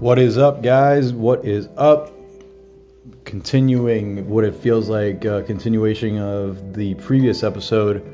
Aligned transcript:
What 0.00 0.18
is 0.18 0.36
up, 0.36 0.62
guys? 0.62 1.14
What 1.14 1.46
is 1.46 1.70
up? 1.78 2.12
Continuing 3.24 4.28
what 4.28 4.44
it 4.44 4.54
feels 4.54 4.90
like 4.90 5.24
a 5.24 5.42
continuation 5.42 6.18
of 6.18 6.74
the 6.74 6.96
previous 6.96 7.42
episode. 7.42 8.04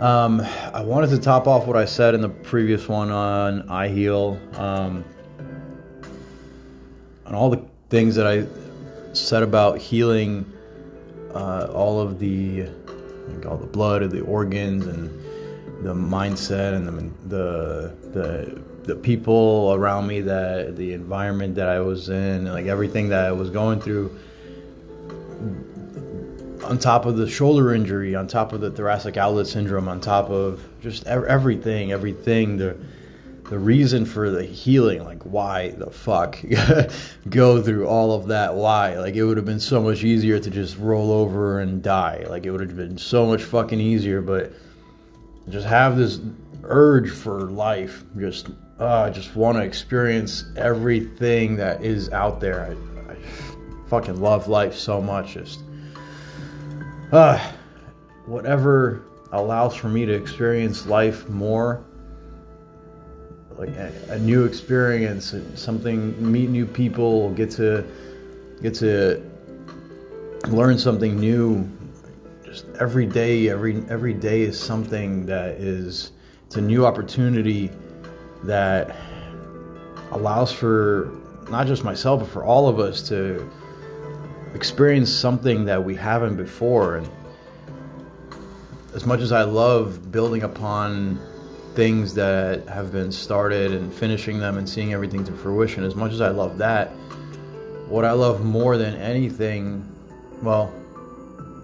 Um, 0.00 0.42
I 0.74 0.82
wanted 0.82 1.08
to 1.10 1.18
top 1.18 1.46
off 1.46 1.66
what 1.66 1.78
I 1.78 1.86
said 1.86 2.14
in 2.14 2.20
the 2.20 2.28
previous 2.28 2.86
one 2.88 3.10
on 3.10 3.70
I 3.70 3.88
heal, 3.88 4.38
um, 4.58 5.02
on 7.24 7.34
all 7.34 7.48
the 7.48 7.64
things 7.88 8.14
that 8.16 8.26
I 8.26 8.46
said 9.14 9.42
about 9.42 9.78
healing 9.78 10.44
uh, 11.34 11.70
all 11.72 11.98
of 11.98 12.18
the 12.18 12.68
like 13.28 13.46
all 13.46 13.56
the 13.56 13.66
blood 13.66 14.02
and 14.02 14.12
the 14.12 14.20
organs 14.20 14.86
and 14.86 15.08
the 15.82 15.94
mindset 15.94 16.74
and 16.74 16.86
the 16.86 17.28
the 17.30 18.10
the 18.10 18.73
the 18.84 18.94
people 18.94 19.72
around 19.74 20.06
me 20.06 20.20
that 20.20 20.76
the 20.76 20.92
environment 20.92 21.54
that 21.56 21.68
I 21.68 21.80
was 21.80 22.08
in 22.08 22.44
like 22.46 22.66
everything 22.66 23.08
that 23.08 23.24
I 23.24 23.32
was 23.32 23.50
going 23.50 23.80
through 23.80 24.16
on 26.64 26.78
top 26.78 27.04
of 27.06 27.16
the 27.16 27.28
shoulder 27.28 27.74
injury 27.74 28.14
on 28.14 28.26
top 28.26 28.52
of 28.52 28.60
the 28.60 28.70
thoracic 28.70 29.16
outlet 29.16 29.46
syndrome 29.46 29.88
on 29.88 30.00
top 30.00 30.30
of 30.30 30.62
just 30.80 31.06
everything 31.06 31.92
everything 31.92 32.56
the 32.56 32.76
the 33.50 33.58
reason 33.58 34.06
for 34.06 34.30
the 34.30 34.42
healing 34.42 35.04
like 35.04 35.22
why 35.22 35.70
the 35.70 35.90
fuck 35.90 36.38
go 37.28 37.62
through 37.62 37.86
all 37.86 38.12
of 38.12 38.28
that 38.28 38.54
why? 38.54 38.98
Like 38.98 39.14
it 39.14 39.24
would 39.24 39.36
have 39.36 39.46
been 39.46 39.60
so 39.60 39.82
much 39.82 40.02
easier 40.02 40.38
to 40.38 40.50
just 40.50 40.78
roll 40.78 41.12
over 41.12 41.60
and 41.60 41.82
die. 41.82 42.24
Like 42.28 42.46
it 42.46 42.50
would 42.50 42.60
have 42.60 42.76
been 42.76 42.96
so 42.96 43.26
much 43.26 43.42
fucking 43.42 43.80
easier 43.80 44.22
but 44.22 44.52
just 45.50 45.66
have 45.66 45.96
this 45.96 46.20
urge 46.68 47.10
for 47.10 47.42
life. 47.42 48.04
Just 48.18 48.48
uh, 48.80 49.02
I 49.02 49.10
just 49.10 49.36
want 49.36 49.56
to 49.58 49.62
experience 49.62 50.44
everything 50.56 51.56
that 51.56 51.84
is 51.84 52.10
out 52.10 52.40
there. 52.40 52.76
I, 53.06 53.12
I 53.12 53.16
fucking 53.88 54.20
love 54.20 54.48
life 54.48 54.74
so 54.74 55.00
much. 55.00 55.34
Just 55.34 55.60
uh, 57.12 57.38
whatever 58.26 59.02
allows 59.32 59.74
for 59.74 59.88
me 59.88 60.06
to 60.06 60.12
experience 60.12 60.86
life 60.86 61.28
more 61.28 61.84
like 63.56 63.70
a, 63.70 63.92
a, 64.10 64.18
new 64.18 64.44
experience, 64.44 65.34
something, 65.54 66.32
meet 66.32 66.50
new 66.50 66.66
people, 66.66 67.30
get 67.34 67.50
to 67.52 67.84
get 68.62 68.74
to 68.74 69.22
learn 70.48 70.78
something 70.78 71.18
new. 71.18 71.68
Just 72.44 72.66
every 72.80 73.06
day, 73.06 73.48
every 73.48 73.84
every 73.88 74.14
day 74.14 74.42
is 74.42 74.58
something 74.58 75.26
that 75.26 75.52
is 75.52 76.12
it's 76.46 76.56
a 76.56 76.60
new 76.60 76.86
opportunity 76.86 77.70
that 78.44 78.94
allows 80.10 80.52
for 80.52 81.10
not 81.50 81.66
just 81.66 81.84
myself 81.84 82.20
but 82.20 82.28
for 82.28 82.44
all 82.44 82.68
of 82.68 82.78
us 82.78 83.06
to 83.08 83.50
experience 84.54 85.10
something 85.12 85.64
that 85.64 85.82
we 85.82 85.94
haven't 85.94 86.36
before 86.36 86.96
and 86.96 87.08
as 88.94 89.04
much 89.04 89.20
as 89.20 89.32
I 89.32 89.42
love 89.42 90.12
building 90.12 90.42
upon 90.42 91.18
things 91.74 92.14
that 92.14 92.66
have 92.68 92.92
been 92.92 93.10
started 93.10 93.72
and 93.72 93.92
finishing 93.92 94.38
them 94.38 94.56
and 94.56 94.68
seeing 94.68 94.92
everything 94.92 95.24
to 95.24 95.32
fruition. 95.32 95.82
As 95.82 95.96
much 95.96 96.12
as 96.12 96.20
I 96.20 96.28
love 96.28 96.58
that, 96.58 96.88
what 97.88 98.04
I 98.04 98.12
love 98.12 98.44
more 98.44 98.78
than 98.78 98.94
anything, 98.94 99.84
well, 100.40 100.68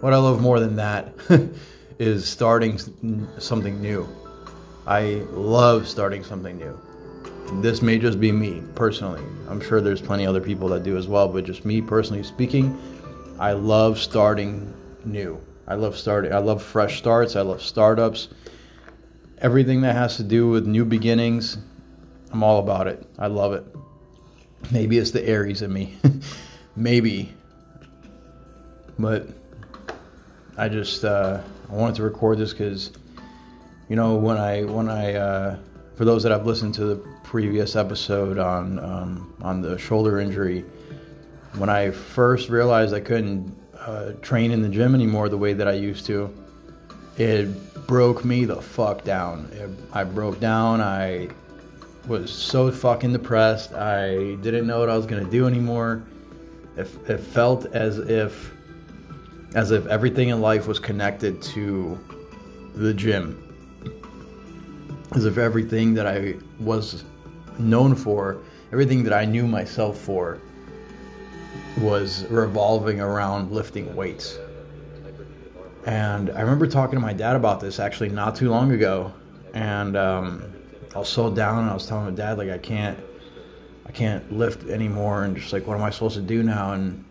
what 0.00 0.12
I 0.12 0.16
love 0.16 0.40
more 0.40 0.58
than 0.58 0.76
that 0.76 1.14
is 2.00 2.26
starting 2.26 2.78
something 3.38 3.80
new. 3.80 4.08
I 4.90 5.22
love 5.30 5.88
starting 5.88 6.22
something 6.22 6.58
new. 6.58 6.78
This 7.62 7.80
may 7.80 7.98
just 7.98 8.20
be 8.20 8.30
me 8.32 8.62
personally. 8.74 9.22
I'm 9.48 9.62
sure 9.62 9.80
there's 9.80 10.02
plenty 10.02 10.26
other 10.26 10.40
people 10.42 10.68
that 10.68 10.82
do 10.82 10.98
as 10.98 11.08
well, 11.08 11.28
but 11.28 11.44
just 11.44 11.64
me 11.64 11.80
personally 11.80 12.22
speaking, 12.22 12.78
I 13.38 13.52
love 13.52 13.98
starting 13.98 14.74
new. 15.06 15.40
I 15.66 15.76
love 15.76 15.96
starting. 15.96 16.34
I 16.34 16.38
love 16.38 16.62
fresh 16.62 16.98
starts. 16.98 17.36
I 17.36 17.40
love 17.40 17.62
startups 17.62 18.28
everything 19.40 19.80
that 19.80 19.94
has 19.94 20.16
to 20.16 20.22
do 20.22 20.48
with 20.48 20.66
new 20.66 20.84
beginnings, 20.84 21.58
I'm 22.32 22.42
all 22.42 22.60
about 22.60 22.86
it. 22.86 23.04
I 23.18 23.26
love 23.26 23.52
it. 23.54 23.64
Maybe 24.70 24.98
it's 24.98 25.10
the 25.10 25.26
Aries 25.26 25.62
in 25.62 25.72
me. 25.72 25.96
Maybe. 26.76 27.34
But 28.98 29.28
I 30.56 30.68
just 30.68 31.04
uh, 31.04 31.40
I 31.70 31.72
wanted 31.72 31.96
to 31.96 32.02
record 32.02 32.38
this 32.38 32.52
because 32.52 32.92
you 33.90 33.96
know 33.96 34.14
when 34.14 34.38
I 34.38 34.62
when 34.62 34.88
I 34.88 35.14
uh, 35.14 35.58
for 35.96 36.04
those 36.04 36.22
that 36.22 36.30
have 36.30 36.46
listened 36.46 36.74
to 36.74 36.84
the 36.84 36.96
previous 37.24 37.74
episode 37.74 38.38
on 38.38 38.78
um, 38.78 39.34
on 39.42 39.60
the 39.60 39.76
shoulder 39.78 40.20
injury, 40.20 40.64
when 41.56 41.68
I 41.68 41.90
first 41.90 42.48
realized 42.48 42.94
I 42.94 43.00
couldn't 43.00 43.52
uh, 43.76 44.12
train 44.22 44.52
in 44.52 44.62
the 44.62 44.68
gym 44.68 44.94
anymore 44.94 45.28
the 45.28 45.36
way 45.36 45.54
that 45.54 45.66
I 45.66 45.72
used 45.72 46.06
to, 46.06 46.32
it 47.18 47.46
broke 47.88 48.24
me 48.24 48.44
the 48.44 48.62
fuck 48.62 49.02
down. 49.02 49.50
I 49.92 50.04
broke 50.04 50.38
down. 50.38 50.80
I 50.80 51.28
was 52.06 52.32
so 52.32 52.70
fucking 52.70 53.12
depressed. 53.12 53.72
I 53.72 54.36
didn't 54.36 54.68
know 54.68 54.78
what 54.78 54.88
I 54.88 54.96
was 54.96 55.06
gonna 55.06 55.24
do 55.24 55.48
anymore. 55.48 56.04
It, 56.76 56.88
it 57.08 57.18
felt 57.18 57.66
as 57.74 57.98
if 57.98 58.54
as 59.56 59.72
if 59.72 59.84
everything 59.86 60.28
in 60.28 60.40
life 60.40 60.68
was 60.68 60.78
connected 60.78 61.42
to 61.42 61.98
the 62.76 62.94
gym. 62.94 63.49
As 65.12 65.24
if 65.24 65.38
everything 65.38 65.94
that 65.94 66.06
I 66.06 66.34
was 66.60 67.04
known 67.58 67.94
for, 67.94 68.38
everything 68.72 69.02
that 69.04 69.12
I 69.12 69.24
knew 69.24 69.46
myself 69.46 69.98
for, 69.98 70.40
was 71.78 72.26
revolving 72.30 73.00
around 73.00 73.50
lifting 73.50 73.94
weights. 73.96 74.38
And 75.86 76.30
I 76.30 76.40
remember 76.40 76.66
talking 76.66 76.96
to 76.96 77.00
my 77.00 77.12
dad 77.12 77.36
about 77.36 77.60
this 77.60 77.80
actually 77.80 78.10
not 78.10 78.36
too 78.36 78.50
long 78.50 78.72
ago, 78.72 79.12
and 79.54 79.96
um, 79.96 80.52
I 80.94 80.98
was 80.98 81.08
so 81.08 81.34
down. 81.34 81.60
And 81.60 81.70
I 81.70 81.74
was 81.74 81.86
telling 81.86 82.04
my 82.04 82.10
dad 82.10 82.38
like 82.38 82.50
I 82.50 82.58
can't, 82.58 82.98
I 83.86 83.92
can't 83.92 84.30
lift 84.32 84.68
anymore, 84.68 85.24
and 85.24 85.36
just 85.36 85.52
like 85.52 85.66
what 85.66 85.76
am 85.76 85.82
I 85.82 85.90
supposed 85.90 86.16
to 86.16 86.22
do 86.22 86.42
now? 86.42 86.72
And 86.74 87.04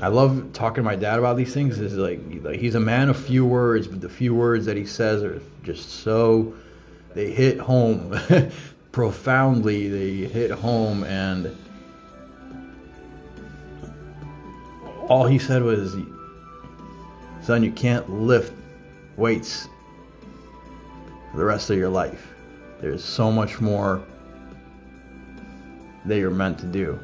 I 0.00 0.08
love 0.08 0.52
talking 0.52 0.76
to 0.76 0.82
my 0.82 0.96
dad 0.96 1.18
about 1.18 1.36
these 1.36 1.54
things. 1.54 1.78
Is 1.78 1.94
like, 1.94 2.20
he's 2.54 2.74
a 2.74 2.80
man 2.80 3.08
of 3.08 3.16
few 3.16 3.44
words, 3.44 3.86
but 3.86 4.00
the 4.00 4.08
few 4.08 4.34
words 4.34 4.66
that 4.66 4.76
he 4.76 4.84
says 4.84 5.22
are 5.22 5.40
just 5.62 5.88
so 5.90 6.54
they 7.14 7.30
hit 7.30 7.58
home 7.58 8.18
profoundly. 8.92 9.88
They 9.88 10.28
hit 10.28 10.50
home, 10.50 11.04
and 11.04 11.56
all 15.08 15.26
he 15.26 15.38
said 15.38 15.62
was 15.62 15.96
Son, 17.42 17.62
you 17.62 17.72
can't 17.72 18.08
lift 18.08 18.52
weights 19.16 19.68
for 21.30 21.38
the 21.38 21.44
rest 21.44 21.70
of 21.70 21.76
your 21.76 21.88
life. 21.88 22.32
There's 22.80 23.04
so 23.04 23.32
much 23.32 23.60
more 23.60 24.02
that 26.04 26.18
you're 26.18 26.30
meant 26.30 26.58
to 26.60 26.66
do. 26.66 26.98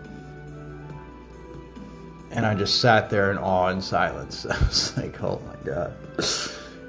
And 2.31 2.45
I 2.45 2.55
just 2.55 2.81
sat 2.81 3.11
there 3.11 3.31
in 3.31 3.39
awe 3.39 3.69
and 3.69 3.83
silence. 3.83 4.47
I 4.51 4.59
was 4.67 4.97
like, 4.97 5.23
oh 5.23 5.41
my 5.47 5.57
God. 5.65 5.95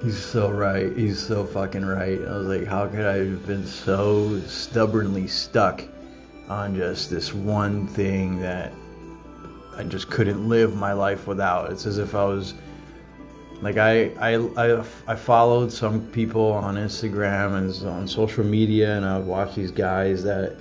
He's 0.01 0.17
so 0.17 0.49
right. 0.49 0.95
He's 0.95 1.19
so 1.19 1.45
fucking 1.45 1.85
right. 1.85 2.19
I 2.19 2.37
was 2.37 2.47
like, 2.47 2.67
how 2.67 2.87
could 2.87 3.05
I 3.05 3.17
have 3.17 3.45
been 3.45 3.65
so 3.65 4.39
stubbornly 4.41 5.27
stuck 5.27 5.83
on 6.47 6.75
just 6.75 7.09
this 7.09 7.33
one 7.33 7.87
thing 7.87 8.39
that 8.41 8.71
I 9.75 9.83
just 9.83 10.09
couldn't 10.09 10.47
live 10.47 10.75
my 10.75 10.93
life 10.93 11.27
without? 11.27 11.71
It's 11.71 11.85
as 11.85 11.97
if 11.97 12.15
I 12.15 12.23
was 12.25 12.53
like 13.61 13.77
I, 13.77 14.11
I, 14.19 14.35
I, 14.55 14.83
I 15.07 15.15
followed 15.15 15.71
some 15.71 16.07
people 16.07 16.51
on 16.53 16.75
Instagram 16.75 17.57
and 17.57 17.87
on 17.87 18.07
social 18.07 18.43
media, 18.45 18.95
and 18.95 19.05
I've 19.05 19.25
watched 19.25 19.55
these 19.55 19.71
guys 19.71 20.23
that 20.23 20.55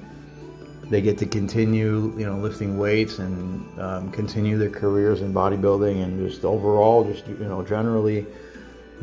they 0.91 1.01
get 1.01 1.19
to 1.19 1.27
continue, 1.27 2.15
you 2.17 2.25
know, 2.25 2.39
lifting 2.39 2.79
weights 2.79 3.19
and 3.19 3.81
um, 3.81 4.11
continue 4.11 4.57
their 4.57 4.71
careers 4.71 5.21
in 5.21 5.35
bodybuilding 5.35 6.03
and 6.03 6.29
just 6.29 6.45
overall, 6.45 7.05
just 7.05 7.27
you 7.27 7.37
know, 7.37 7.63
generally 7.63 8.27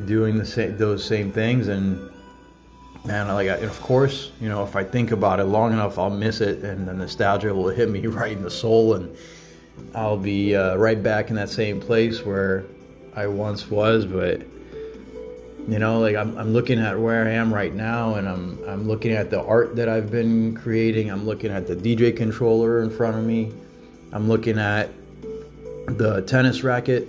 doing 0.05 0.37
the 0.37 0.45
same 0.45 0.77
those 0.77 1.03
same 1.03 1.31
things. 1.31 1.67
And 1.67 2.09
and 3.07 3.29
like, 3.29 3.49
I, 3.49 3.57
of 3.57 3.79
course, 3.81 4.31
you 4.41 4.49
know, 4.49 4.63
if 4.63 4.75
I 4.75 4.83
think 4.83 5.11
about 5.11 5.39
it 5.39 5.45
long 5.45 5.73
enough, 5.73 5.99
I'll 5.99 6.09
miss 6.09 6.41
it, 6.41 6.63
and 6.63 6.87
the 6.87 6.93
nostalgia 6.93 7.53
will 7.53 7.69
hit 7.69 7.89
me 7.89 8.07
right 8.07 8.35
in 8.35 8.41
the 8.41 8.51
soul, 8.51 8.95
and 8.95 9.15
I'll 9.93 10.17
be 10.17 10.55
uh, 10.55 10.75
right 10.75 11.01
back 11.01 11.29
in 11.29 11.35
that 11.35 11.49
same 11.49 11.79
place 11.79 12.25
where 12.25 12.65
I 13.15 13.27
once 13.27 13.69
was, 13.69 14.05
but 14.05 14.41
you 15.67 15.79
know, 15.79 15.99
like 15.99 16.15
I'm, 16.15 16.37
I'm 16.37 16.53
looking 16.53 16.79
at 16.79 16.99
where 16.99 17.27
I 17.27 17.31
am 17.31 17.53
right 17.53 17.73
now, 17.73 18.15
and 18.15 18.27
I'm 18.27 18.63
I'm 18.67 18.87
looking 18.87 19.13
at 19.13 19.29
the 19.29 19.41
art 19.41 19.75
that 19.77 19.89
I've 19.89 20.11
been 20.11 20.55
creating. 20.55 21.09
I'm 21.09 21.25
looking 21.25 21.51
at 21.51 21.67
the 21.67 21.75
DJ 21.75 22.15
controller 22.15 22.81
in 22.81 22.89
front 22.89 23.17
of 23.17 23.23
me. 23.23 23.51
I'm 24.11 24.27
looking 24.27 24.59
at 24.59 24.89
the 25.87 26.21
tennis 26.27 26.63
racket, 26.63 27.07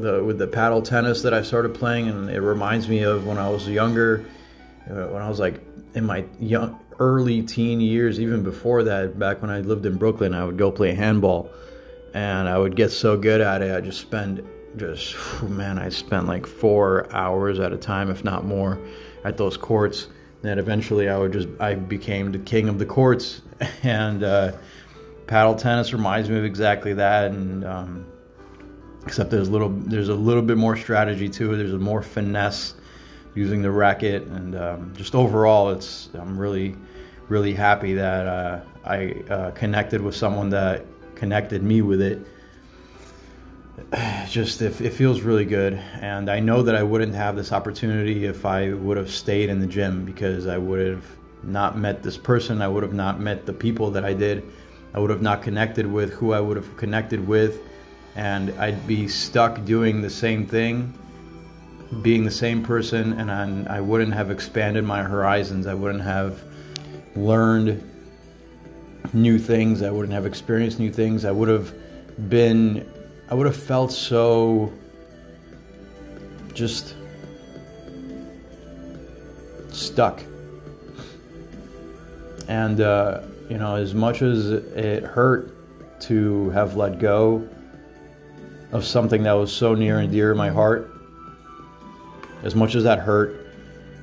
the 0.00 0.22
with 0.24 0.38
the 0.38 0.46
paddle 0.46 0.82
tennis 0.82 1.22
that 1.22 1.32
I 1.32 1.42
started 1.42 1.74
playing, 1.74 2.08
and 2.08 2.30
it 2.30 2.40
reminds 2.40 2.88
me 2.88 3.02
of 3.02 3.26
when 3.26 3.38
I 3.38 3.48
was 3.48 3.68
younger, 3.68 4.24
uh, 4.90 5.06
when 5.06 5.22
I 5.22 5.28
was 5.28 5.38
like 5.38 5.60
in 5.94 6.04
my 6.04 6.24
young 6.40 6.80
early 6.98 7.42
teen 7.42 7.80
years, 7.80 8.18
even 8.20 8.42
before 8.42 8.82
that, 8.84 9.18
back 9.18 9.40
when 9.40 9.50
I 9.50 9.60
lived 9.60 9.86
in 9.86 9.96
Brooklyn, 9.96 10.34
I 10.34 10.44
would 10.44 10.58
go 10.58 10.70
play 10.70 10.94
handball 10.94 11.50
and 12.14 12.48
I 12.48 12.56
would 12.56 12.76
get 12.76 12.92
so 12.92 13.16
good 13.16 13.40
at 13.40 13.62
it. 13.62 13.74
I 13.74 13.80
just 13.80 14.00
spend 14.00 14.46
just 14.76 15.16
man, 15.42 15.78
I 15.78 15.88
spent 15.88 16.26
like 16.26 16.46
four 16.46 17.12
hours 17.12 17.60
at 17.60 17.72
a 17.72 17.76
time, 17.76 18.10
if 18.10 18.24
not 18.24 18.44
more, 18.44 18.78
at 19.24 19.36
those 19.36 19.56
courts. 19.56 20.08
And 20.42 20.60
eventually, 20.60 21.08
I 21.08 21.18
would 21.18 21.32
just 21.32 21.48
I 21.60 21.74
became 21.74 22.32
the 22.32 22.38
king 22.38 22.68
of 22.68 22.78
the 22.78 22.86
courts, 22.86 23.40
and 23.82 24.22
uh, 24.22 24.52
paddle 25.26 25.54
tennis 25.54 25.92
reminds 25.92 26.28
me 26.28 26.38
of 26.38 26.44
exactly 26.44 26.92
that. 26.94 27.30
And 27.30 27.64
um, 27.64 28.06
except 29.04 29.30
there's 29.30 29.48
a 29.48 29.50
little 29.50 29.70
there's 29.70 30.08
a 30.08 30.14
little 30.14 30.42
bit 30.42 30.56
more 30.56 30.76
strategy 30.76 31.28
to 31.30 31.54
it. 31.54 31.56
There's 31.56 31.72
a 31.72 31.78
more 31.78 32.02
finesse 32.02 32.74
using 33.34 33.62
the 33.62 33.70
racket, 33.70 34.24
and 34.24 34.54
um, 34.54 34.92
just 34.96 35.14
overall, 35.14 35.70
it's 35.70 36.10
I'm 36.14 36.38
really 36.38 36.76
really 37.28 37.54
happy 37.54 37.94
that 37.94 38.26
uh, 38.26 38.60
I 38.84 39.14
uh, 39.30 39.50
connected 39.52 40.02
with 40.02 40.14
someone 40.14 40.50
that 40.50 40.84
connected 41.14 41.62
me 41.62 41.82
with 41.82 42.02
it. 42.02 42.26
Just 44.28 44.62
it, 44.62 44.80
it 44.80 44.90
feels 44.90 45.20
really 45.20 45.44
good, 45.44 45.74
and 46.00 46.30
I 46.30 46.40
know 46.40 46.62
that 46.62 46.74
I 46.74 46.82
wouldn't 46.82 47.14
have 47.14 47.36
this 47.36 47.52
opportunity 47.52 48.24
if 48.24 48.44
I 48.44 48.72
would 48.72 48.96
have 48.96 49.10
stayed 49.10 49.48
in 49.50 49.60
the 49.60 49.66
gym 49.66 50.04
because 50.04 50.46
I 50.46 50.58
would 50.58 50.86
have 50.86 51.04
not 51.42 51.76
met 51.76 52.02
this 52.02 52.16
person. 52.16 52.62
I 52.62 52.68
would 52.68 52.82
have 52.82 52.94
not 52.94 53.20
met 53.20 53.46
the 53.46 53.52
people 53.52 53.90
that 53.92 54.04
I 54.04 54.14
did. 54.14 54.42
I 54.94 55.00
would 55.00 55.10
have 55.10 55.22
not 55.22 55.42
connected 55.42 55.86
with 55.86 56.12
who 56.12 56.32
I 56.32 56.40
would 56.40 56.56
have 56.56 56.76
connected 56.76 57.26
with, 57.26 57.60
and 58.14 58.50
I'd 58.60 58.86
be 58.86 59.08
stuck 59.08 59.64
doing 59.64 60.02
the 60.02 60.10
same 60.10 60.46
thing, 60.46 60.96
being 62.02 62.24
the 62.24 62.30
same 62.30 62.62
person, 62.62 63.12
and 63.14 63.30
I, 63.30 63.78
I 63.78 63.80
wouldn't 63.80 64.14
have 64.14 64.30
expanded 64.30 64.84
my 64.84 65.02
horizons. 65.02 65.66
I 65.66 65.74
wouldn't 65.74 66.02
have 66.02 66.42
learned 67.16 67.90
new 69.12 69.38
things. 69.38 69.82
I 69.82 69.90
wouldn't 69.90 70.12
have 70.12 70.26
experienced 70.26 70.78
new 70.78 70.92
things. 70.92 71.24
I 71.24 71.32
would 71.32 71.48
have 71.48 71.74
been, 72.28 72.88
I 73.34 73.36
would 73.36 73.46
have 73.46 73.56
felt 73.56 73.90
so 73.90 74.72
just 76.52 76.94
stuck. 79.70 80.22
And, 82.46 82.80
uh, 82.80 83.22
you 83.50 83.58
know, 83.58 83.74
as 83.74 83.92
much 83.92 84.22
as 84.22 84.50
it 84.52 85.02
hurt 85.02 85.52
to 86.02 86.50
have 86.50 86.76
let 86.76 87.00
go 87.00 87.48
of 88.70 88.84
something 88.84 89.24
that 89.24 89.32
was 89.32 89.52
so 89.52 89.74
near 89.74 89.98
and 89.98 90.12
dear 90.12 90.28
to 90.28 90.36
my 90.36 90.50
heart, 90.50 90.94
as 92.44 92.54
much 92.54 92.76
as 92.76 92.84
that 92.84 93.00
hurt, 93.00 93.52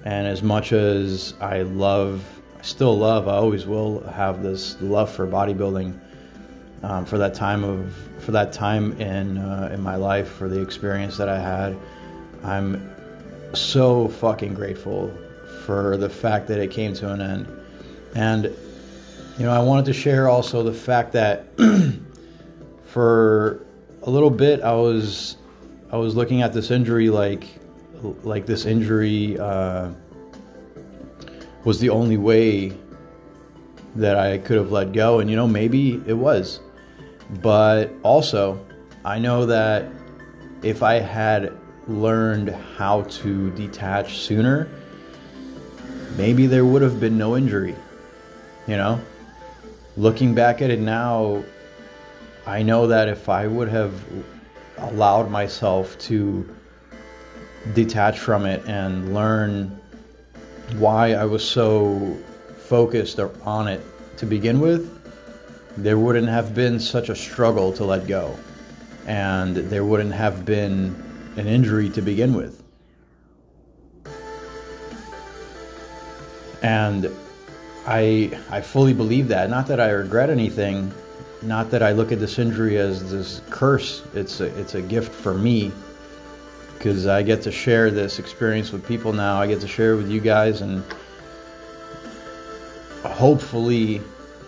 and 0.03 0.27
as 0.27 0.43
much 0.43 0.73
as 0.73 1.35
I 1.39 1.61
love 1.61 2.21
I 2.59 2.63
still 2.63 2.97
love, 2.97 3.29
I 3.29 3.35
always 3.35 3.65
will 3.65 4.05
have 4.09 4.43
this 4.43 4.75
love 4.81 5.09
for 5.09 5.25
bodybuilding. 5.25 5.97
Um, 6.83 7.05
for 7.05 7.19
that 7.19 7.35
time 7.35 7.63
of 7.63 7.93
for 8.19 8.31
that 8.31 8.53
time 8.53 8.99
in 8.99 9.37
uh, 9.37 9.69
in 9.71 9.81
my 9.81 9.95
life 9.95 10.27
for 10.29 10.47
the 10.47 10.61
experience 10.61 11.17
that 11.17 11.29
I 11.29 11.39
had, 11.39 11.77
I'm 12.43 12.89
so 13.53 14.07
fucking 14.07 14.55
grateful 14.55 15.15
for 15.65 15.95
the 15.97 16.09
fact 16.09 16.47
that 16.47 16.59
it 16.59 16.71
came 16.71 16.93
to 16.95 17.11
an 17.11 17.21
end. 17.21 17.47
And 18.15 18.45
you 19.37 19.45
know, 19.45 19.51
I 19.51 19.59
wanted 19.59 19.85
to 19.85 19.93
share 19.93 20.27
also 20.27 20.63
the 20.63 20.73
fact 20.73 21.13
that 21.13 21.45
for 22.85 23.63
a 24.01 24.09
little 24.09 24.31
bit 24.31 24.61
I 24.61 24.73
was 24.73 25.37
I 25.91 25.97
was 25.97 26.15
looking 26.15 26.41
at 26.41 26.51
this 26.51 26.71
injury 26.71 27.09
like 27.09 27.47
like 28.23 28.47
this 28.47 28.65
injury. 28.65 29.37
Uh, 29.39 29.91
was 31.63 31.79
the 31.79 31.89
only 31.89 32.17
way 32.17 32.73
that 33.95 34.17
I 34.17 34.37
could 34.37 34.57
have 34.57 34.71
let 34.71 34.93
go. 34.93 35.19
And, 35.19 35.29
you 35.29 35.35
know, 35.35 35.47
maybe 35.47 36.01
it 36.07 36.13
was. 36.13 36.59
But 37.31 37.93
also, 38.03 38.65
I 39.05 39.19
know 39.19 39.45
that 39.45 39.89
if 40.63 40.83
I 40.83 40.95
had 40.95 41.53
learned 41.87 42.49
how 42.77 43.03
to 43.03 43.51
detach 43.51 44.19
sooner, 44.19 44.67
maybe 46.17 46.45
there 46.45 46.65
would 46.65 46.81
have 46.81 46.99
been 46.99 47.17
no 47.17 47.37
injury. 47.37 47.75
You 48.67 48.77
know? 48.77 48.99
Looking 49.97 50.35
back 50.35 50.61
at 50.61 50.69
it 50.69 50.79
now, 50.79 51.43
I 52.45 52.63
know 52.63 52.87
that 52.87 53.07
if 53.07 53.29
I 53.29 53.47
would 53.47 53.69
have 53.69 53.93
allowed 54.77 55.29
myself 55.29 55.97
to 55.99 56.47
detach 57.73 58.19
from 58.19 58.45
it 58.45 58.65
and 58.67 59.13
learn 59.13 59.79
why 60.77 61.13
I 61.13 61.25
was 61.25 61.47
so 61.47 62.17
focused 62.57 63.19
on 63.19 63.67
it 63.67 63.81
to 64.17 64.25
begin 64.25 64.59
with, 64.59 65.00
there 65.77 65.97
wouldn't 65.97 66.27
have 66.27 66.53
been 66.53 66.79
such 66.79 67.09
a 67.09 67.15
struggle 67.15 67.73
to 67.73 67.85
let 67.85 68.07
go. 68.07 68.37
And 69.07 69.55
there 69.55 69.83
wouldn't 69.83 70.13
have 70.13 70.45
been 70.45 70.95
an 71.37 71.47
injury 71.47 71.89
to 71.91 72.01
begin 72.01 72.33
with. 72.33 72.61
And 76.61 77.09
I 77.87 78.37
I 78.49 78.61
fully 78.61 78.93
believe 78.93 79.27
that. 79.29 79.49
Not 79.49 79.67
that 79.67 79.79
I 79.79 79.89
regret 79.89 80.29
anything, 80.29 80.93
not 81.41 81.71
that 81.71 81.81
I 81.81 81.91
look 81.91 82.11
at 82.11 82.19
this 82.19 82.37
injury 82.37 82.77
as 82.77 83.09
this 83.11 83.41
curse. 83.49 84.03
It's 84.13 84.39
a 84.41 84.45
it's 84.59 84.75
a 84.75 84.81
gift 84.81 85.11
for 85.11 85.33
me 85.33 85.71
because 86.77 87.07
I 87.07 87.23
get 87.23 87.41
to 87.43 87.51
share 87.51 87.89
this 87.91 88.19
experience 88.19 88.71
with 88.71 88.85
people 88.87 89.13
now. 89.13 89.39
I 89.39 89.47
get 89.47 89.61
to 89.61 89.67
share 89.67 89.93
it 89.93 89.97
with 89.97 90.11
you 90.11 90.19
guys, 90.19 90.61
and 90.61 90.83
hopefully, 93.03 94.01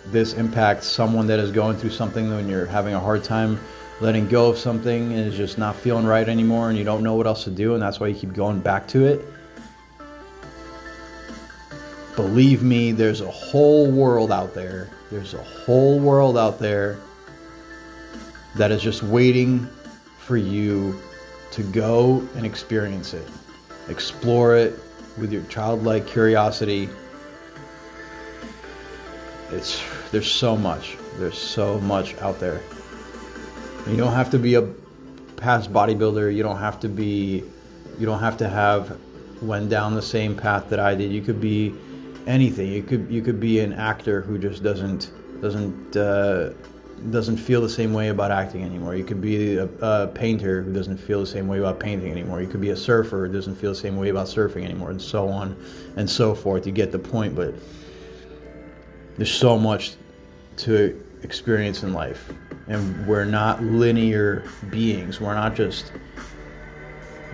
this 0.07 0.33
impacts 0.33 0.87
someone 0.87 1.27
that 1.27 1.39
is 1.39 1.51
going 1.51 1.77
through 1.77 1.91
something 1.91 2.29
when 2.29 2.49
you're 2.49 2.65
having 2.65 2.93
a 2.93 2.99
hard 2.99 3.23
time 3.23 3.59
letting 4.01 4.27
go 4.27 4.49
of 4.49 4.57
something 4.57 5.13
and 5.13 5.27
is 5.27 5.37
just 5.37 5.57
not 5.57 5.75
feeling 5.75 6.05
right 6.05 6.27
anymore, 6.27 6.69
and 6.69 6.77
you 6.77 6.83
don't 6.83 7.03
know 7.03 7.15
what 7.15 7.27
else 7.27 7.45
to 7.45 7.51
do, 7.51 7.73
and 7.73 7.81
that's 7.81 7.99
why 7.99 8.07
you 8.07 8.15
keep 8.15 8.33
going 8.33 8.59
back 8.59 8.87
to 8.87 9.05
it. 9.05 9.25
Believe 12.15 12.61
me, 12.61 12.91
there's 12.91 13.21
a 13.21 13.31
whole 13.31 13.89
world 13.89 14.31
out 14.31 14.53
there. 14.53 14.89
There's 15.09 15.33
a 15.33 15.43
whole 15.43 15.99
world 15.99 16.37
out 16.37 16.59
there 16.59 16.99
that 18.55 18.71
is 18.71 18.81
just 18.81 19.03
waiting 19.03 19.67
for 20.19 20.37
you 20.37 20.99
to 21.51 21.63
go 21.63 22.27
and 22.35 22.45
experience 22.45 23.13
it. 23.13 23.27
Explore 23.89 24.55
it 24.55 24.79
with 25.17 25.31
your 25.31 25.43
childlike 25.43 26.05
curiosity. 26.07 26.89
It's 29.53 29.83
there's 30.11 30.31
so 30.31 30.55
much. 30.55 30.97
There's 31.17 31.37
so 31.37 31.79
much 31.81 32.17
out 32.17 32.39
there. 32.39 32.61
You 33.87 33.97
don't 33.97 34.13
have 34.13 34.29
to 34.31 34.39
be 34.39 34.55
a 34.55 34.61
past 35.37 35.71
bodybuilder. 35.71 36.33
You 36.33 36.43
don't 36.43 36.59
have 36.59 36.79
to 36.81 36.89
be 36.89 37.43
you 37.99 38.05
don't 38.05 38.19
have 38.19 38.37
to 38.37 38.49
have 38.49 38.97
went 39.41 39.69
down 39.69 39.93
the 39.93 40.01
same 40.01 40.35
path 40.35 40.69
that 40.69 40.79
I 40.79 40.95
did. 40.95 41.11
You 41.11 41.21
could 41.21 41.41
be 41.41 41.73
anything. 42.25 42.71
You 42.71 42.83
could 42.83 43.09
you 43.09 43.21
could 43.21 43.39
be 43.39 43.59
an 43.59 43.73
actor 43.73 44.21
who 44.21 44.37
just 44.37 44.63
doesn't 44.63 45.11
doesn't 45.41 45.95
uh, 45.95 46.53
doesn't 47.11 47.37
feel 47.37 47.61
the 47.61 47.69
same 47.69 47.93
way 47.93 48.09
about 48.09 48.31
acting 48.31 48.63
anymore. 48.63 48.95
You 48.95 49.03
could 49.03 49.21
be 49.21 49.57
a, 49.57 49.65
a, 49.81 50.07
painter 50.07 50.61
who 50.61 50.71
doesn't 50.71 50.97
feel 50.97 51.19
the 51.19 51.27
same 51.27 51.47
way 51.47 51.59
about 51.59 51.79
painting 51.79 52.09
anymore. 52.09 52.41
You 52.41 52.47
could 52.47 52.61
be 52.61 52.69
a 52.69 52.77
surfer 52.77 53.27
who 53.27 53.33
doesn't 53.33 53.55
feel 53.55 53.71
the 53.71 53.79
same 53.79 53.97
way 53.97 54.09
about 54.09 54.27
surfing 54.27 54.63
anymore, 54.63 54.91
and 54.91 55.01
so 55.01 55.27
on 55.27 55.57
and 55.97 56.09
so 56.09 56.33
forth. 56.33 56.65
You 56.65 56.71
get 56.71 56.91
the 56.91 56.99
point, 56.99 57.35
but 57.35 57.53
there's 59.17 59.33
so 59.33 59.57
much 59.57 59.95
to 60.57 61.01
experience 61.23 61.83
in 61.83 61.93
life, 61.93 62.31
and 62.67 63.07
we're 63.07 63.25
not 63.25 63.63
linear 63.63 64.43
beings. 64.69 65.19
We're 65.19 65.35
not 65.35 65.55
just 65.55 65.91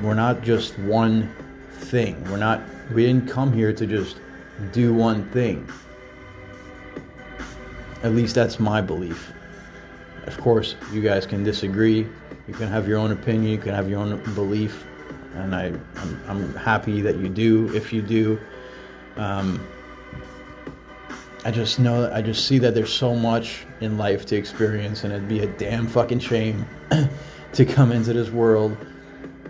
we're 0.01 0.13
not 0.13 0.41
just 0.41 0.77
one 0.79 1.33
thing. 1.71 2.23
We're 2.29 2.37
not 2.37 2.61
we 2.93 3.05
didn't 3.05 3.29
come 3.29 3.53
here 3.53 3.73
to 3.73 3.85
just 3.85 4.17
do 4.71 4.93
one 4.93 5.29
thing. 5.31 5.67
At 8.03 8.13
least 8.13 8.35
that's 8.35 8.59
my 8.59 8.81
belief. 8.81 9.31
Of 10.25 10.39
course, 10.39 10.75
you 10.93 11.01
guys 11.01 11.25
can 11.25 11.43
disagree. 11.43 12.07
You 12.47 12.53
can 12.53 12.67
have 12.67 12.87
your 12.87 12.97
own 12.97 13.11
opinion. 13.11 13.51
You 13.51 13.57
can 13.57 13.73
have 13.73 13.89
your 13.89 13.99
own 13.99 14.21
belief, 14.35 14.85
and 15.35 15.55
I, 15.55 15.65
I'm, 15.95 16.23
I'm 16.27 16.55
happy 16.55 17.01
that 17.01 17.17
you 17.17 17.29
do. 17.29 17.73
If 17.75 17.91
you 17.91 18.01
do, 18.01 18.39
um, 19.17 19.65
I 21.49 21.51
just 21.51 21.79
know 21.79 22.03
that 22.03 22.13
I 22.13 22.21
just 22.21 22.45
see 22.45 22.59
that 22.59 22.75
there's 22.75 22.93
so 22.93 23.15
much 23.15 23.65
in 23.81 23.97
life 23.97 24.27
to 24.27 24.35
experience, 24.35 25.03
and 25.03 25.11
it'd 25.11 25.27
be 25.27 25.39
a 25.39 25.47
damn 25.47 25.87
fucking 25.87 26.19
shame 26.19 26.63
to 27.53 27.65
come 27.65 27.91
into 27.91 28.13
this 28.13 28.29
world 28.29 28.77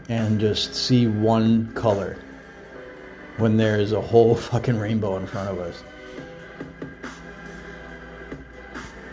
and 0.07 0.39
just 0.39 0.73
see 0.73 1.07
one 1.07 1.73
color 1.73 2.17
when 3.35 3.57
there's 3.57 3.91
a 3.91 3.99
whole 3.99 4.33
fucking 4.49 4.79
rainbow 4.79 5.17
in 5.17 5.27
front 5.27 5.49
of 5.49 5.59
us. 5.59 5.83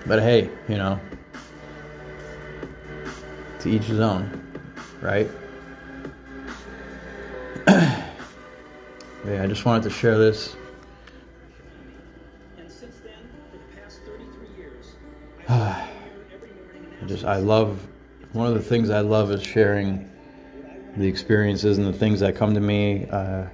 But 0.07 0.21
hey, 0.21 0.49
you 0.69 0.77
know, 0.77 1.01
to 3.63 3.69
each 3.69 3.83
his 3.83 3.99
own, 3.99 4.31
right? 5.01 5.29
yeah, 7.67 9.43
I 9.43 9.49
just 9.49 9.65
wanted 9.65 9.83
to 9.83 9.91
share 9.91 10.17
this. 10.17 10.55
I 15.49 15.89
just 17.07 17.25
I 17.25 17.37
love 17.37 17.87
one 18.33 18.49
of 18.49 18.55
the 18.55 18.63
things 18.63 18.91
I 18.91 19.01
love 19.01 19.31
is 19.31 19.43
sharing 19.45 20.11
the 20.97 21.07
experiences 21.07 21.79
and 21.79 21.87
the 21.87 21.93
things 21.93 22.19
that 22.21 22.35
come 22.35 22.53
to 22.55 22.61
me. 22.61 23.07
Uh, 23.09 23.45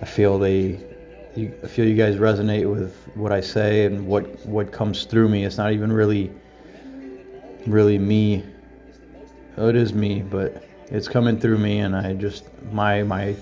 I 0.00 0.04
feel 0.06 0.38
they, 0.38 0.80
you, 1.36 1.52
I 1.62 1.66
feel 1.66 1.86
you 1.86 1.94
guys 1.94 2.16
resonate 2.16 2.70
with 2.70 2.96
what 3.14 3.32
I 3.32 3.42
say 3.42 3.84
and 3.84 4.06
what 4.06 4.24
what 4.46 4.72
comes 4.72 5.04
through 5.04 5.28
me. 5.28 5.44
It's 5.44 5.58
not 5.58 5.72
even 5.72 5.92
really, 5.92 6.32
really 7.66 7.98
me. 7.98 8.42
Oh, 9.58 9.68
it 9.68 9.76
is 9.76 9.92
me, 9.92 10.22
but 10.22 10.64
it's 10.86 11.06
coming 11.06 11.38
through 11.38 11.58
me, 11.58 11.80
and 11.80 11.94
I 11.94 12.14
just 12.14 12.44
my 12.72 13.02
my 13.02 13.36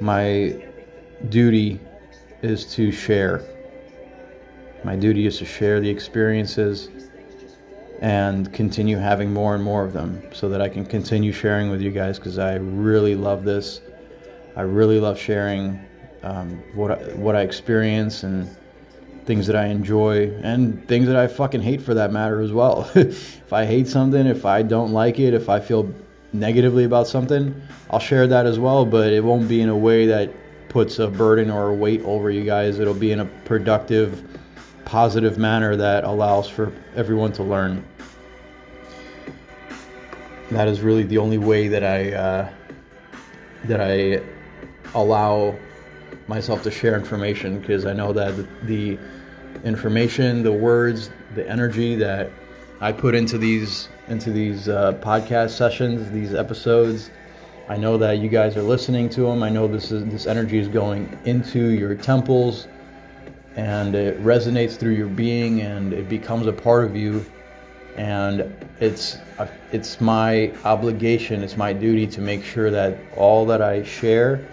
my 0.00 0.64
duty 1.28 1.80
is 2.42 2.64
to 2.74 2.92
share. 2.92 3.42
My 4.84 4.96
duty 4.96 5.26
is 5.26 5.38
to 5.38 5.44
share 5.44 5.80
the 5.80 5.90
experiences 5.90 6.88
and 8.00 8.52
continue 8.52 8.96
having 8.96 9.32
more 9.32 9.54
and 9.54 9.62
more 9.62 9.84
of 9.84 9.92
them 9.92 10.22
so 10.32 10.48
that 10.48 10.62
I 10.62 10.68
can 10.68 10.86
continue 10.86 11.32
sharing 11.32 11.70
with 11.70 11.82
you 11.82 11.90
guys 11.90 12.18
because 12.18 12.38
I 12.38 12.54
really 12.56 13.14
love 13.14 13.44
this. 13.44 13.82
I 14.56 14.62
really 14.62 14.98
love 14.98 15.18
sharing 15.18 15.78
um, 16.22 16.62
what 16.74 16.90
I, 16.90 17.14
what 17.14 17.36
I 17.36 17.42
experience 17.42 18.22
and 18.22 18.48
things 19.26 19.46
that 19.46 19.56
I 19.56 19.66
enjoy 19.66 20.30
and 20.42 20.86
things 20.88 21.06
that 21.06 21.16
I 21.16 21.26
fucking 21.26 21.60
hate 21.60 21.82
for 21.82 21.94
that 21.94 22.12
matter 22.12 22.40
as 22.40 22.52
well. 22.52 22.90
if 22.94 23.52
I 23.52 23.66
hate 23.66 23.86
something, 23.86 24.26
if 24.26 24.44
I 24.44 24.62
don't 24.62 24.92
like 24.92 25.18
it, 25.18 25.34
if 25.34 25.48
I 25.48 25.60
feel 25.60 25.92
negatively 26.32 26.84
about 26.84 27.06
something, 27.06 27.60
I'll 27.90 28.00
share 28.00 28.26
that 28.26 28.46
as 28.46 28.58
well, 28.58 28.84
but 28.84 29.12
it 29.12 29.22
won't 29.22 29.48
be 29.48 29.60
in 29.60 29.68
a 29.68 29.76
way 29.76 30.06
that 30.06 30.32
puts 30.68 30.98
a 30.98 31.08
burden 31.08 31.50
or 31.50 31.68
a 31.68 31.74
weight 31.74 32.02
over 32.02 32.30
you 32.30 32.44
guys. 32.44 32.78
It'll 32.78 32.94
be 32.94 33.12
in 33.12 33.20
a 33.20 33.24
productive, 33.24 34.39
positive 34.84 35.38
manner 35.38 35.76
that 35.76 36.04
allows 36.04 36.48
for 36.48 36.72
everyone 36.96 37.32
to 37.32 37.42
learn. 37.42 37.84
That 40.50 40.68
is 40.68 40.80
really 40.80 41.04
the 41.04 41.18
only 41.18 41.38
way 41.38 41.68
that 41.68 41.84
I 41.84 42.12
uh, 42.12 42.52
that 43.64 43.80
I 43.80 44.22
allow 44.94 45.56
myself 46.26 46.62
to 46.62 46.70
share 46.70 46.96
information 46.96 47.60
because 47.60 47.86
I 47.86 47.92
know 47.92 48.12
that 48.12 48.46
the 48.66 48.98
information, 49.64 50.42
the 50.42 50.52
words, 50.52 51.10
the 51.34 51.48
energy 51.48 51.94
that 51.96 52.30
I 52.80 52.92
put 52.92 53.14
into 53.14 53.38
these 53.38 53.88
into 54.08 54.30
these 54.30 54.68
uh, 54.68 54.94
podcast 54.94 55.50
sessions, 55.50 56.10
these 56.10 56.34
episodes. 56.34 57.10
I 57.68 57.76
know 57.76 57.96
that 57.98 58.18
you 58.18 58.28
guys 58.28 58.56
are 58.56 58.62
listening 58.62 59.08
to 59.10 59.22
them. 59.22 59.42
I 59.44 59.50
know 59.50 59.68
this 59.68 59.92
is 59.92 60.04
this 60.06 60.26
energy 60.26 60.58
is 60.58 60.66
going 60.66 61.16
into 61.24 61.68
your 61.68 61.94
temples, 61.94 62.66
and 63.56 63.94
it 63.94 64.22
resonates 64.22 64.76
through 64.76 64.94
your 64.94 65.08
being, 65.08 65.60
and 65.62 65.92
it 65.92 66.08
becomes 66.08 66.46
a 66.46 66.52
part 66.52 66.84
of 66.84 66.96
you. 66.96 67.24
And 67.96 68.40
it's 68.78 69.16
uh, 69.38 69.46
it's 69.72 70.00
my 70.00 70.52
obligation, 70.64 71.42
it's 71.42 71.56
my 71.56 71.72
duty 71.72 72.06
to 72.06 72.20
make 72.20 72.44
sure 72.44 72.70
that 72.70 72.96
all 73.16 73.44
that 73.46 73.60
I 73.60 73.82
share 73.82 74.46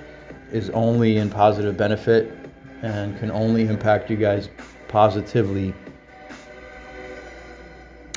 is 0.51 0.69
only 0.71 1.17
in 1.17 1.29
positive 1.29 1.77
benefit 1.77 2.33
and 2.81 3.17
can 3.19 3.31
only 3.31 3.67
impact 3.67 4.09
you 4.09 4.17
guys 4.17 4.49
positively. 4.87 5.73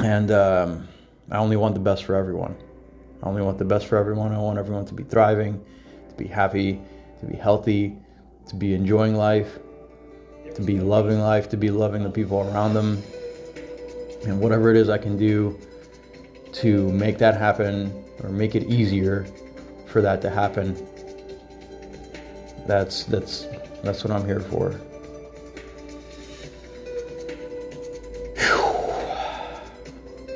And 0.02 0.30
um, 0.30 0.88
I 1.30 1.36
only 1.36 1.56
want 1.56 1.74
the 1.74 1.80
best 1.80 2.04
for 2.04 2.14
everyone. 2.14 2.56
I 3.22 3.26
only 3.26 3.42
want 3.42 3.58
the 3.58 3.64
best 3.64 3.86
for 3.86 3.98
everyone. 3.98 4.32
I 4.32 4.38
want 4.38 4.58
everyone 4.58 4.86
to 4.86 4.94
be 4.94 5.02
thriving, 5.02 5.62
to 6.08 6.14
be 6.14 6.26
happy, 6.26 6.80
to 7.20 7.26
be 7.26 7.36
healthy, 7.36 7.98
to 8.48 8.56
be 8.56 8.74
enjoying 8.74 9.14
life, 9.14 9.58
to 10.54 10.62
be 10.62 10.80
loving 10.80 11.20
life, 11.20 11.48
to 11.50 11.56
be 11.56 11.70
loving 11.70 12.02
the 12.02 12.10
people 12.10 12.40
around 12.40 12.74
them. 12.74 13.02
And 14.24 14.40
whatever 14.40 14.70
it 14.70 14.76
is 14.76 14.88
I 14.88 14.98
can 14.98 15.16
do 15.16 15.58
to 16.52 16.90
make 16.92 17.18
that 17.18 17.36
happen 17.36 18.04
or 18.22 18.28
make 18.30 18.54
it 18.54 18.64
easier 18.64 19.26
for 19.86 20.00
that 20.02 20.20
to 20.22 20.30
happen, 20.30 20.74
that's 22.66 23.04
that's 23.04 23.46
that's 23.82 24.04
what 24.04 24.12
I'm 24.12 24.26
here 24.26 24.40
for. 24.40 24.78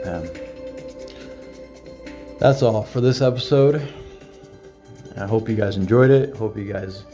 Man. 0.04 0.26
Um, 0.26 0.28
that's 2.38 2.62
all 2.62 2.83
for 2.83 3.00
this 3.00 3.21
episode. 3.21 3.92
I 5.16 5.26
hope 5.26 5.49
you 5.49 5.54
guys 5.56 5.76
enjoyed 5.76 6.11
it. 6.11 6.37
Hope 6.37 6.56
you 6.56 6.71
guys 6.71 7.04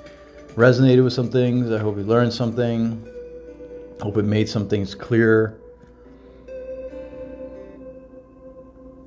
resonated 0.57 1.05
with 1.05 1.13
some 1.13 1.31
things. 1.31 1.71
I 1.71 1.79
hope 1.79 1.97
you 1.97 2.03
learned 2.03 2.33
something. 2.33 3.07
Hope 4.01 4.17
it 4.17 4.25
made 4.25 4.49
some 4.49 4.69
things 4.69 4.95
clearer. 4.95 5.59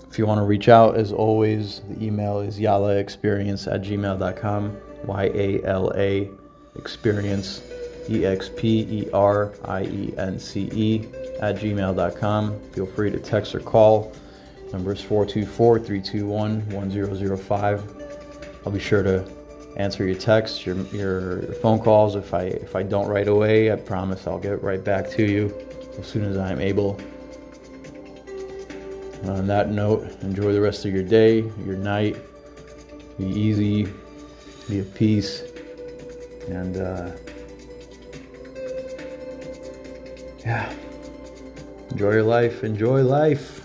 If 0.09 0.19
you 0.19 0.27
want 0.27 0.39
to 0.39 0.43
reach 0.43 0.69
out, 0.69 0.95
as 0.95 1.11
always, 1.11 1.81
the 1.89 2.05
email 2.05 2.39
is 2.39 2.59
yalaexperience 2.59 3.73
at 3.73 3.81
gmail.com. 3.81 4.77
Y 5.05 5.23
A 5.33 5.63
L 5.65 5.91
A 5.95 6.29
experience, 6.75 7.63
E 8.09 8.25
X 8.25 8.49
P 8.55 8.81
E 8.81 9.09
R 9.11 9.53
I 9.65 9.83
E 9.83 10.13
N 10.17 10.37
C 10.37 10.69
E, 10.71 11.05
at 11.39 11.55
gmail.com. 11.55 12.59
Feel 12.71 12.85
free 12.85 13.09
to 13.09 13.19
text 13.19 13.55
or 13.55 13.59
call. 13.59 14.13
Number 14.71 14.93
is 14.93 15.01
424 15.01 15.79
321 15.79 16.69
1005. 16.69 18.61
I'll 18.65 18.71
be 18.71 18.79
sure 18.79 19.03
to 19.03 19.25
answer 19.77 20.05
your 20.05 20.15
texts, 20.15 20.65
your, 20.65 20.77
your 20.87 21.41
phone 21.53 21.79
calls. 21.79 22.15
If 22.15 22.33
I, 22.33 22.43
if 22.43 22.75
I 22.75 22.83
don't 22.83 23.07
right 23.07 23.27
away, 23.27 23.71
I 23.71 23.75
promise 23.75 24.27
I'll 24.27 24.39
get 24.39 24.61
right 24.61 24.83
back 24.83 25.09
to 25.11 25.25
you 25.25 25.53
as 25.99 26.07
soon 26.07 26.23
as 26.25 26.37
I'm 26.37 26.59
able. 26.59 26.99
On 29.25 29.47
that 29.47 29.69
note, 29.69 30.03
enjoy 30.21 30.51
the 30.51 30.61
rest 30.61 30.85
of 30.85 30.93
your 30.93 31.03
day, 31.03 31.39
your 31.65 31.77
night. 31.77 32.17
Be 33.17 33.25
easy, 33.25 33.87
be 34.67 34.79
at 34.79 34.93
peace, 34.95 35.43
and 36.49 36.77
uh, 36.77 37.11
yeah, 40.39 40.73
enjoy 41.91 42.11
your 42.11 42.23
life. 42.23 42.63
Enjoy 42.63 43.01
life. 43.01 43.61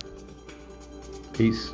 Peace. 1.32 1.72